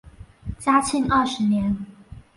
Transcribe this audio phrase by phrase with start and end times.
[0.57, 1.85] 嘉庆二十年。